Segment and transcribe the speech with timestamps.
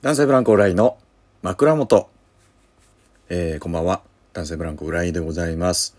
[0.00, 0.96] 男性ブランコ浦井の
[1.42, 2.08] 枕元。
[3.28, 4.00] えー、こんばんは。
[4.32, 5.96] 男性ブランコ浦井でございます。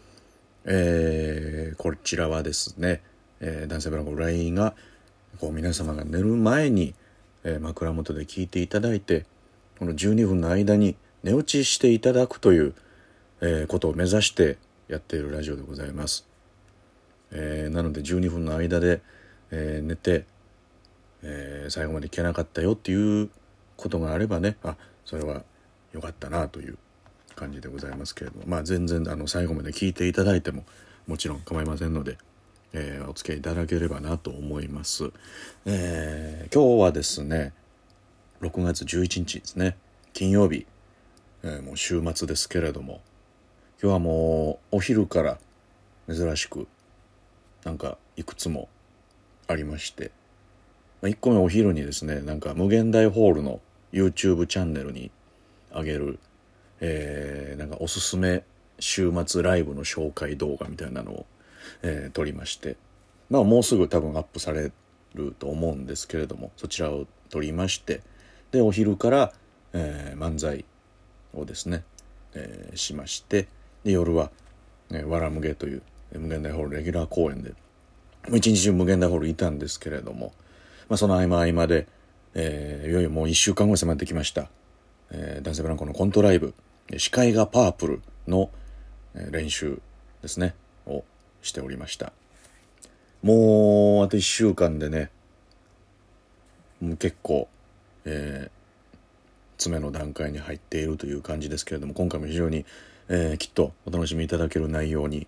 [0.63, 3.01] えー、こちらはですね、
[3.41, 4.73] えー男性ブランコ浦井が、
[5.41, 6.95] こう皆様が寝る前に、
[7.43, 9.25] えー枕元で聞いていただいて、
[9.79, 12.73] この12分の間に寝落ちしていただくという、
[13.41, 16.25] えーことを目指してやっているラジオでございます。
[17.33, 19.01] えーなので12分の間で、
[19.51, 20.23] えー寝て、
[21.21, 23.29] えー最後まで聞けなかったよっていう
[23.79, 24.75] ことがあればねあ
[25.05, 25.43] それは
[25.93, 26.77] 良かったなという
[27.35, 28.43] 感じでございますけれども。
[28.45, 30.65] まあ全然あの最後まで聞いていただいても
[31.07, 32.17] もちろん構いませんので、
[32.73, 35.11] えーお付き合いいただければなと思います、
[35.65, 37.53] えー今日はですね
[38.41, 39.77] 6月11日ですね。
[40.13, 40.65] 金曜日、
[41.43, 43.01] えーもう週末ですけれども。
[43.81, 45.37] 今日はもうお昼から
[46.09, 46.67] 珍しく
[47.63, 48.67] なんかいくつも
[49.47, 50.11] ありまして。
[51.01, 53.61] まあ1個目お昼にですねなんか無限大ホールの
[53.91, 55.11] YouTube チャンネルに
[55.73, 56.19] 上げる、
[56.81, 58.43] えーなんかおすすめ
[58.79, 61.25] 週末ライブの紹介動画みたいなのを、
[61.81, 62.77] えー撮りまして。
[63.29, 64.71] まあもうすぐ多分アップされ
[65.13, 68.01] ると思うんですけれどもそちらを撮りまして。
[68.51, 69.33] でお昼から、
[69.73, 70.65] えー漫才
[71.33, 71.83] をですね、
[72.33, 73.47] えーしまして。
[73.83, 74.31] で夜は、
[74.91, 75.81] えーわらむげという
[76.13, 77.53] 無限大ホールレギュラー公演で
[78.33, 80.33] 一日中無限大ホールいたんですけれども、
[80.87, 81.87] まあ、その合間合間で、
[82.35, 84.49] えーいよいよもう1週間後に迫ってきました、
[85.11, 86.53] えー男性ブランコのコントライブ
[86.97, 88.49] 「視界がパープルの」
[89.31, 89.81] 練習
[90.21, 90.53] ですね。
[90.85, 91.03] を
[91.41, 92.13] しておりました。
[93.21, 95.09] もうあと1週間でね
[96.79, 97.47] もう結構、
[98.05, 98.59] えー
[99.57, 102.65] 詰めの段階に入っているという感じですけれども今回も非常に、
[103.09, 105.27] えーきっとお楽しみいただける内容に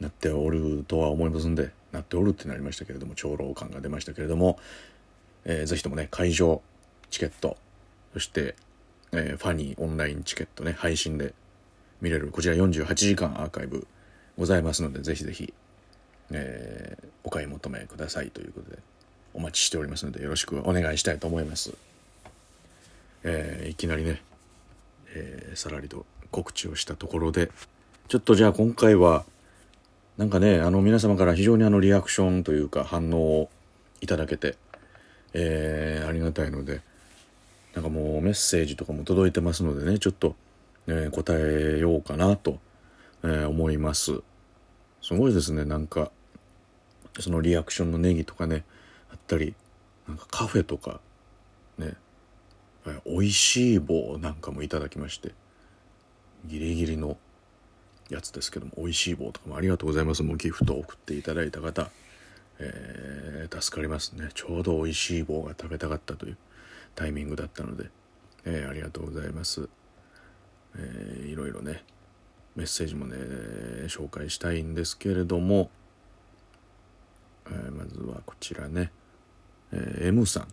[0.00, 4.58] なっておるとは思いますんでなっておるってなりましたけれども長老感が出ましたけれども、
[5.44, 6.62] えーぜひともね会場
[7.10, 7.56] チケット
[8.12, 8.54] そして、
[9.12, 11.34] えーファニーオンラインチケットね配信で
[12.00, 13.86] 見れるこちら48時間アーカイブ
[14.38, 15.52] ございますのでぜひぜひ、
[16.32, 18.78] えーお買い求めくださいということで
[19.34, 21.74] お待ちしておりますのでよろしくお願いしたいと思います。
[23.24, 24.22] えーいきなりね、
[25.14, 27.50] えーさらりと告知をしたところで
[28.08, 29.24] ちょっとじゃあ今回は
[30.16, 33.50] なんかねあの皆様から非常にあのリアクションというか反応を
[34.00, 34.56] いただけて、
[35.32, 36.80] えーありがたいので
[37.74, 40.34] なんかもうメッセージとかも届いてますのでねちょっと、
[40.86, 42.58] えー答えようかなと、
[43.22, 44.20] えー思います。
[45.02, 46.10] すごいですねなんか
[47.18, 48.64] そのリアクションのネギとかね
[49.10, 49.54] あったり
[50.06, 51.00] なんかカフェとか
[51.78, 51.94] ね
[53.06, 55.32] 美味しい棒なんかもいただきまして
[56.46, 57.16] ギリギリの
[58.08, 60.22] やつですけども美味しい棒とかもありがとうございます。
[60.22, 61.90] もうギフトを送っていただいた方、
[62.60, 64.28] えー助かりますね。
[64.32, 66.36] ちょうど美味しい棒が食べたかったという
[66.94, 67.90] タイミングだったので、
[68.44, 69.68] えーありがとうございます、
[70.76, 71.82] えーいろいろね
[72.54, 73.16] メッセージもね
[73.88, 75.68] 紹介したいんですけれども、
[77.46, 78.92] えーまずはこちらね、
[79.72, 80.48] えー M さん。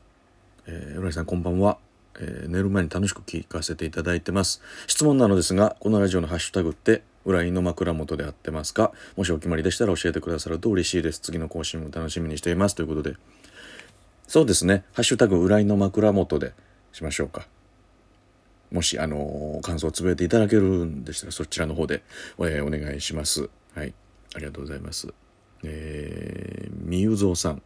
[0.66, 1.78] えー、浦井さんこんばんは、
[2.19, 4.62] えー寝る前に楽しく聞かせていただいてます。
[4.88, 8.94] 質問なのですがこのラジオのハッシュタグって浦井の枕元で合ってますか？
[9.18, 11.20] もしお決まりでしたら教えてくださると嬉しいです。
[11.20, 12.76] 次の更新も楽しみにしています。
[12.76, 13.16] ということで。
[14.28, 14.86] そうですね。
[14.94, 16.54] ハッシュタグ浦井の枕元で
[16.94, 17.46] しましょうか。
[18.72, 22.02] もしあのー感想をつぶやいていただけるんでしたらそちらの方で、
[22.40, 23.50] えーお願いします。
[23.76, 23.94] はい。
[24.36, 25.14] ありがとうございます。
[25.64, 27.62] えー、みゆぞうさん。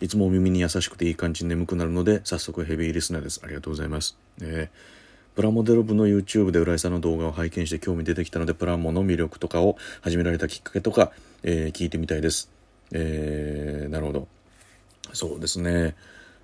[0.00, 3.42] いつもお耳に優しくていい感じに眠くなるので早速ヘビーリスナーです。
[3.44, 5.00] ありがとうございます、えー
[5.40, 11.12] プラモデル部の YouTube で浦井さんの動画を拝見して興味出てきたのでプラモの魅力とかを始められたきっかけとか、
[11.42, 12.50] えー聞いてみたいです。
[12.92, 14.28] えーなるほど。
[15.14, 15.96] そうですね。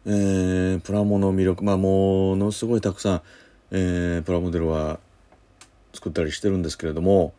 [0.07, 3.23] えープラモの魅力まあものすごいたくさん、
[3.71, 4.99] えープラモデルは
[5.93, 7.35] 作ったりしてるんですけれども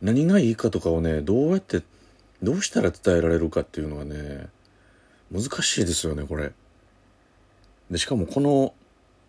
[0.00, 1.82] 何がいいかとかをねどうやって
[2.42, 4.46] どうしたら伝えられるかっていうのはね
[5.30, 6.52] 難しいですよねこれ。
[7.90, 8.72] でしかもこの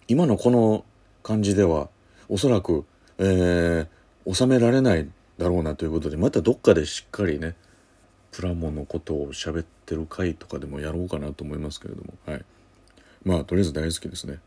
[0.07, 0.85] 今のこの
[1.25, 1.89] 感じでは
[2.29, 2.85] おそらく、
[3.17, 3.87] えー
[4.33, 5.07] 収められない
[5.37, 7.53] だろうなということでまたどっかでしっかりね
[8.31, 12.45] プラモのことを喋ってる回とかでもやろうかなと思いますけれどもはい。
[13.23, 14.39] まあとりあえず大好きですね。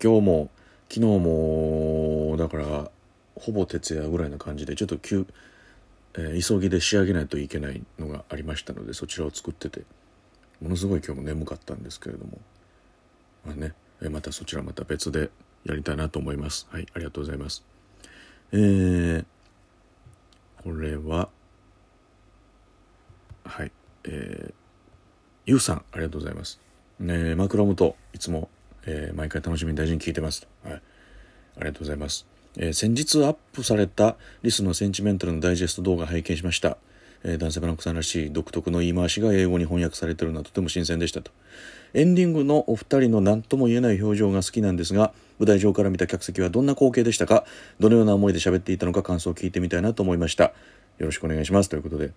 [0.00, 0.50] 今日も
[0.88, 2.90] 昨日もだから
[3.34, 5.26] ほぼ徹夜ぐらいな感じでちょっと急、
[6.14, 9.82] えー急ぎで仕上げないといけないのがありましたのでそちらを作ってて
[10.60, 12.38] ものすごい今日も眠かったんですけれども
[13.44, 13.74] まあね
[14.10, 15.30] またそちらまた別で
[15.64, 16.66] やりたいなと思います。
[16.70, 17.64] はいありがとうございます。
[18.52, 19.24] えー、
[20.62, 21.28] これは
[23.44, 23.72] はい
[24.04, 24.54] えー、
[25.46, 26.60] ゆうさんありがとうございます。
[26.98, 28.48] ねえ枕元いつも、
[28.86, 30.46] えー、毎回楽しみに大事に聞いてます。
[30.64, 30.80] はいあ
[31.60, 32.26] りがとうございます。
[32.56, 36.78] えー、先日アップされたリスのセンチメンタルのダイジェスト動画拝見しました、
[37.24, 41.30] えー、男性ブランクさんらしい独特の言い回しが英語に翻訳されてるのはとても新鮮でしたと。
[41.94, 47.44] エンディングのお二人の何とも言えない表情が好きなんですが舞台上から見た客席はどんな光景でしたか？
[47.78, 50.44] どのような思いで喋っていたのか感想を聞いてみたいなと思いました。
[50.98, 51.68] よろしくお願いします。
[51.68, 52.12] ということで。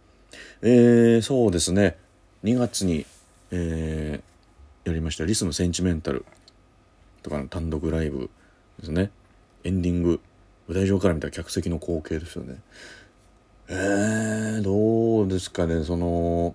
[0.62, 1.98] えー、そうですね。
[2.44, 3.06] 2月に、
[3.52, 5.25] えー、やりました。
[5.25, 6.25] リスのセンチメンタル
[7.24, 8.30] とかの単独ライブ
[8.80, 9.12] ですね。
[9.63, 10.22] エンディング。
[10.68, 12.56] 舞台上から見た客席の光景ですよね。
[13.68, 13.99] えー、
[15.40, 16.54] ですかねその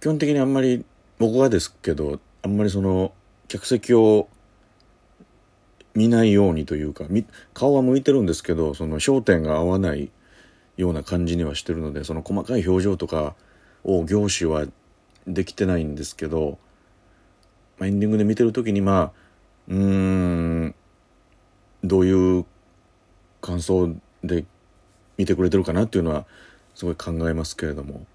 [0.00, 0.84] 基本的にあんまり
[1.18, 3.12] 僕はですけどあんまりその
[3.46, 4.28] 客席を
[5.94, 7.04] 見ないようにというか
[7.54, 10.10] 顔は向いてるんですけどその焦点が合わない
[10.76, 13.36] ような感じにはしてるのでその細かい表情とか
[13.84, 14.66] を凝視は
[15.28, 16.58] できてないんですけど、
[17.78, 19.12] まあ、エンディングで見てる時にまあ
[19.68, 20.74] うーん
[21.84, 22.44] どういう
[23.40, 23.94] 感想
[24.24, 24.44] で
[25.16, 26.26] 見てくれてるかなっていうのは
[26.76, 28.06] すごい考えますけれども。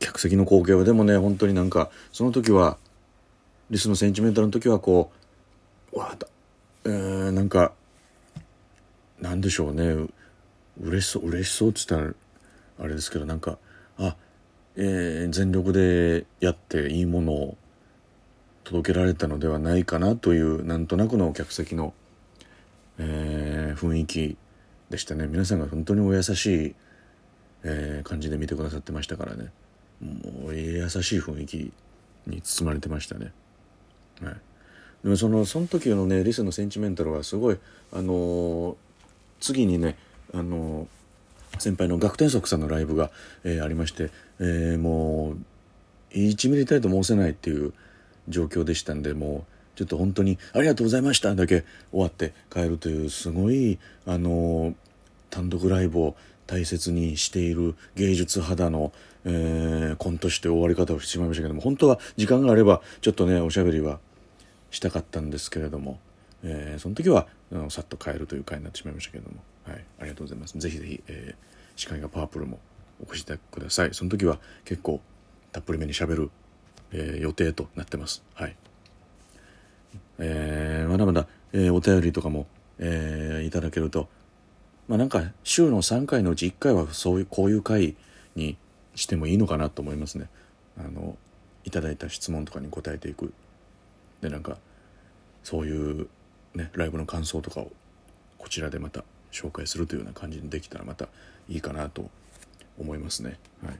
[0.00, 2.76] 客席の光景はでもね本当になんかその時は
[3.70, 5.12] リスのセンチメンタルの時はこ
[5.92, 6.26] うわあ
[6.84, 7.72] えー、なんか
[9.20, 10.08] なんでしょうね。
[10.80, 12.10] 嬉しそう嬉しそうっつったら
[12.80, 13.58] あれですけどなんか
[13.98, 14.16] あ、
[14.76, 17.56] えー、全力でやっていいものを
[18.64, 21.92] 届けられたのではないかなというなんとなくの客席の、
[22.98, 24.36] えー、雰囲気
[24.92, 25.26] でしたね。
[25.26, 26.74] 皆さんが本当にお優しい、
[27.64, 29.50] えー、感じで見てくださってましたからね。
[30.00, 31.72] もう優しい雰囲気
[32.26, 33.32] に包まれてましたね。
[34.22, 34.34] はい、
[35.02, 37.58] でもそのその時のねリスのセンチメンタルはすごい
[37.92, 38.76] あのー、
[39.40, 39.96] 次にね
[40.34, 40.86] あの
[41.58, 43.10] 先輩の学天則さんのライブが、
[43.44, 44.10] えー、ありまして、
[44.40, 47.72] えー、もう1ミリたりと申せないっていう
[48.28, 54.74] 状況でしたんでもうちょっと本当に「ありがとうございました」だけ終わって帰るというすごいあの
[55.30, 56.16] 単独ライブを
[56.46, 58.92] 大切にしている芸術肌の、
[59.24, 64.00] えー、コントして終わり方をしてしまいましたけども本当は時間があればちょっとねおしゃべりは
[64.70, 65.98] したかったんですけれども、
[66.42, 70.58] えー、その時はあのさっと帰るという回になってしまいましたけれども、はい、ありがとうございます。
[70.58, 72.58] ぜひぜひ、えー、司会がパープルも
[73.00, 73.94] お越しください。
[73.94, 75.00] その時は結構
[75.52, 76.30] たっぷりめにしゃべる、
[76.92, 78.22] えー、予定となってます。
[78.34, 78.56] はい。
[80.24, 82.46] えー、まだまだ、えー、お便りとかも、
[82.78, 84.08] えー、いただけると。
[84.88, 87.96] まあなんか週の3回のうち1回はそういうこういう回
[88.36, 88.56] に
[88.94, 90.28] してもいいのかなと思いますね。
[90.78, 91.16] あの
[91.64, 93.32] いただいた質問とかに答えていく。
[94.20, 94.58] でなんか
[95.42, 96.08] そういう
[96.54, 97.72] ねライブの感想とかを
[98.38, 101.08] こちらでまた紹介するというような感じにできたらまた
[101.48, 102.08] いいかなと
[102.78, 103.38] 思いますね。
[103.64, 103.78] はい、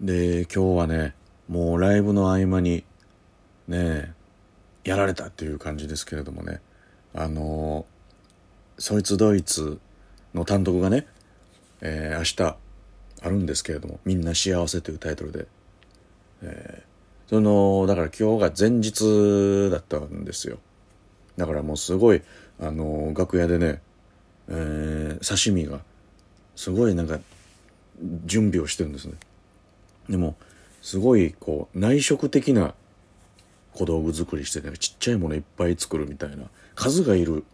[0.00, 1.14] で今日はね
[1.48, 2.84] もうライブの合間に
[3.68, 4.14] ね
[4.84, 6.60] やられたっていう感じですけれどもね。
[7.14, 7.84] あの
[8.78, 9.78] そいつドイツ
[10.34, 11.06] の単独がね、
[11.82, 12.56] えー、明日
[13.22, 15.46] あるんですけれども「みんな幸せ」というタイトルで、
[16.42, 20.58] えー、そのだから今日が前日だったんですよ。
[21.36, 22.22] だからもうすごい
[22.60, 23.80] あの楽屋でね、
[24.48, 25.80] えー、刺身が
[26.56, 27.20] すごいなんか
[28.24, 29.14] 準備をしてるんですね。
[30.08, 30.36] でも
[30.80, 32.74] すごいこう内職的な
[33.72, 36.44] 小道具作りしてねちっちゃいものいっぱい作るみたいな
[36.74, 37.44] 数がいる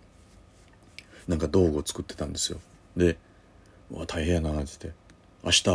[1.26, 2.58] なんか道具を作ってたんですよ。
[2.96, 3.18] で
[3.90, 4.98] 「うわ大変やな」って言って
[5.44, 5.68] 「明日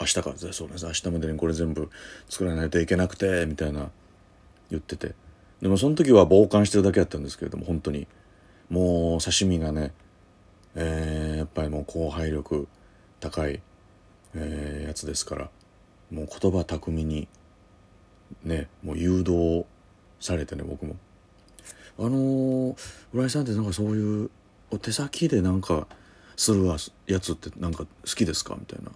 [0.00, 0.86] 明日か」そうです。
[0.86, 1.90] 明日までにこれ全部
[2.28, 3.90] 作らないといけなくてみたいな
[4.70, 5.14] 言ってて。
[5.60, 8.08] でもその時は傍観してるだけやったんですけれども本当に。
[8.72, 9.92] もう刺身がね、
[10.74, 12.66] えー、やっぱりもう後輩力
[13.20, 13.60] 高い、
[14.34, 15.50] えー、やつですから
[16.10, 17.28] もう言葉巧みに
[18.44, 19.64] ねもう誘導
[20.20, 20.96] されてね僕も。
[21.98, 22.76] あのー、
[23.12, 24.30] 浦井さんってなんかそういう
[24.70, 25.86] お手先でなんか
[26.36, 26.64] する
[27.06, 28.56] やつってなんか好きですか？
[28.58, 28.90] みたいな。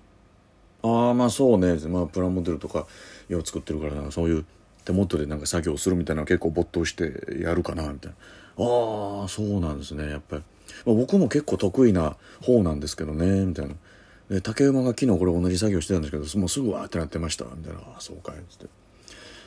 [0.83, 2.87] ああまあそうね、まあ、プラモデルとか
[3.28, 4.45] よう作ってるからなそういう
[4.85, 8.12] 手元でなんか作業するみたいな結構没頭してやるかなみたい
[8.57, 8.64] な。
[8.64, 10.43] ああそうなんですねやっぱり、
[10.87, 13.75] まあ、僕も結構得意な方なんですけどねみたいな。
[14.31, 18.66] で竹馬が昨日これ同じ作業してたんですけどもうすぐわーってなってましたみたいな「ああそうかい」っつって。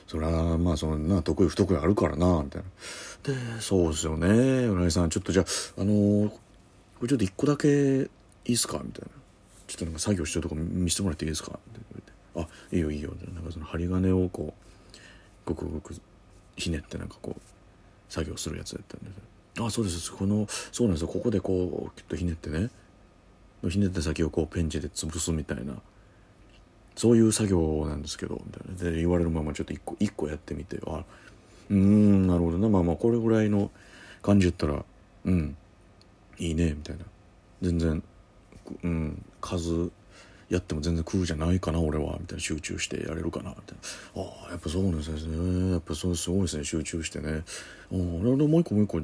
[0.09, 3.33] それはまあそのな得意不得意あるからなみたいな。
[3.55, 4.27] でそうですよね。
[4.65, 6.39] 浦井さんちょっとじゃああのー、こ
[7.03, 8.81] れちょっと一個だけいいっすか？
[8.83, 9.09] みたいな。
[9.67, 11.51] ちょっとなんか作業してるとこ見せてもらっていいですか？
[11.51, 12.11] って言われて
[12.73, 14.99] 「あいいよいいよ」なんかその針金をこう
[15.45, 15.93] ごくごく
[16.55, 17.41] ひねってなんかこう
[18.11, 19.11] 作業するやつだったんで
[19.63, 20.11] 「あそうです。
[20.11, 21.07] このそうなんですよ。
[21.07, 22.71] ここでこうきっとひねってね。
[23.69, 25.73] ひねった先をこうペンチで潰すみたいな。
[26.99, 28.41] そういう作業なんですけど
[28.77, 31.05] で言われるままちょっと一個一個やってみてあ
[31.69, 33.71] うんなるほどなまあまあこれぐらいの
[34.21, 34.83] 感じやったら
[35.23, 35.55] うん
[36.39, 37.05] いいねみたいな。
[37.61, 38.03] 全然
[38.83, 39.91] うん数
[40.49, 42.39] やっても全然空じゃないかな俺はみたいな。
[42.41, 43.77] 集中してやれるかなみたい
[44.15, 44.21] な。
[44.21, 45.71] ああやっぱそうなんですね。
[45.71, 46.65] やっぱそうすごいですね。
[46.65, 47.43] 集中してね。
[47.91, 49.01] ああもう一個もう一個。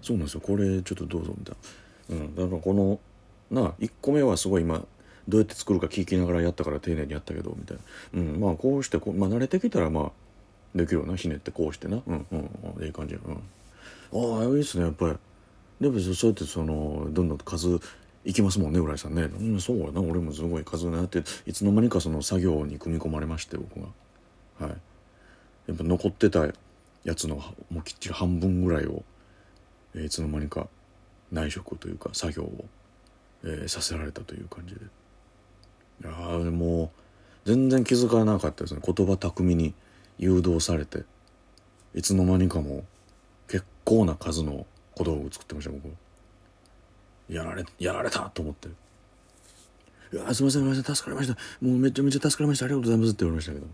[0.00, 0.40] そうなんですよ。
[0.40, 2.98] これちょっとどうぞみたいな、うん、だからこの
[3.50, 4.82] な1個目はすごい今
[5.28, 7.76] どうやって作るか聞きながらやったから丁寧にやったけどみたい
[8.14, 10.10] な、うん、まあこうしてこう、まあ、慣れてきたらまあ
[10.74, 12.00] できるよなひねってこうしてな。
[12.06, 12.36] うんう
[12.82, 13.34] んいい感じうん。
[14.12, 15.16] ああいいっすねやっぱり。
[15.80, 17.78] でもそうやってそのどんどん数
[18.24, 20.00] いきますもんね浦井さんね、うん、そうやな。
[20.00, 21.04] 俺もすごい数ね。
[21.04, 23.86] っていつの間にかその作業に組み込まれまして僕が。
[24.66, 24.76] はい。
[25.68, 26.46] やっぱ残ってた
[27.04, 27.36] やつの
[27.70, 29.02] もうきっちり半分ぐらいを、
[29.94, 30.68] えー、いつの間にか
[31.30, 32.64] 内職というか作業を、
[33.44, 34.80] えー、させられたという感じで。
[36.02, 36.10] いや
[36.50, 38.80] もう全然気づかなかったですね。
[38.84, 39.74] 言葉巧みに
[40.18, 41.04] 誘導されて。
[41.94, 42.84] いつの間にかも
[43.48, 45.88] 結構な数の小道具作ってました僕。
[47.28, 48.68] やられやられたと思って
[50.12, 51.36] 「いやすいませんすいません助かりました。
[51.60, 52.66] もうめちゃめちゃ助かりました。
[52.66, 53.66] ありがとうございます」って言われましたけど。
[53.66, 53.72] ね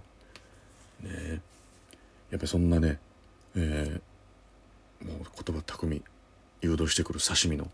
[1.02, 1.40] え。
[2.30, 2.98] やっぱりそんなね
[3.56, 6.02] えー、もう言葉巧み
[6.62, 7.70] 誘導してくる刺身の、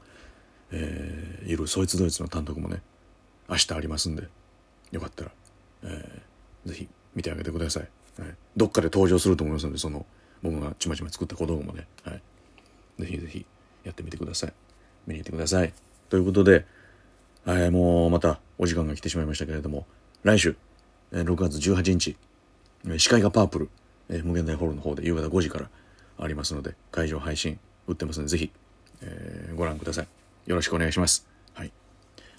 [0.72, 2.82] えー、いるそいつドイツの単独もね
[3.48, 4.28] 明日ありますんで。
[4.92, 5.30] よかったら、
[5.84, 7.88] えー、ぜひ見てあげてください、
[8.20, 10.06] はい、どっかで登場すると思いますのでその
[10.42, 12.22] 僕がちまちま作った小道具もね、はい、
[13.00, 13.46] ぜひぜひ
[13.84, 14.52] やってみてください。
[15.06, 15.72] 見に行ってください。
[16.08, 16.66] ということで、
[17.44, 19.86] はい、もうまたお時間が来てしまいましたけれども
[20.22, 20.56] 来週
[21.12, 22.16] 6月18日
[22.98, 23.70] 視界がパープル
[24.10, 25.70] え無限大ホールの方で夕方5時から
[26.18, 28.50] ありますので会場配信売ってますのでぜひ、
[29.02, 30.06] えー、ご覧ください。
[30.46, 31.29] よろしくお願いします。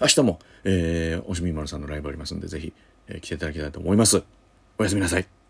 [0.02, 2.72] 明日も、えー、おしみまるさんのライブありますんでぜひ、
[3.06, 4.22] えー、来ていただきたいと思います。
[4.78, 5.41] おやすみなさい。